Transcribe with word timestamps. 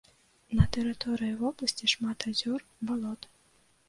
На 0.59 0.63
тэрыторыі 0.77 1.35
вобласці 1.41 1.89
шмат 1.93 2.25
азёр, 2.31 2.65
балот. 2.93 3.29